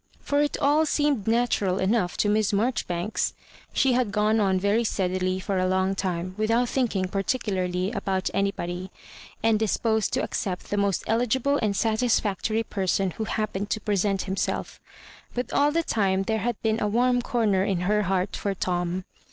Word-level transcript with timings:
For 0.19 0.41
it 0.41 0.57
all 0.59 0.87
seemed 0.87 1.27
natural 1.27 1.77
enough 1.77 2.17
to 2.17 2.27
Miss 2.27 2.51
Marjori 2.51 2.87
banks. 2.87 3.35
She 3.71 3.93
had 3.93 4.11
gone 4.11 4.39
on 4.39 4.59
very 4.59 4.83
steadily 4.83 5.39
for 5.39 5.59
a 5.59 5.67
long 5.67 5.93
time, 5.93 6.33
without 6.39 6.69
thinking 6.69 7.07
particularly 7.07 7.91
about 7.91 8.31
anybody, 8.33 8.89
and 9.43 9.59
disposed 9.59 10.11
to 10.13 10.23
accept 10.23 10.71
the 10.71 10.75
most 10.77 11.03
eligible 11.05 11.59
and 11.61 11.75
satisfactory 11.75 12.63
person 12.63 13.11
who 13.11 13.25
happened 13.25 13.69
to 13.69 13.79
present 13.79 14.21
liimself; 14.25 14.79
but 15.35 15.53
all 15.53 15.71
the 15.71 15.83
time 15.83 16.23
there 16.23 16.39
had 16.39 16.59
been 16.63 16.81
a 16.81 16.87
warm 16.87 17.21
comer 17.21 17.63
in 17.63 17.81
her 17.81 18.01
heart 18.01 18.35
for 18.35 18.55
Tom. 18.55 19.05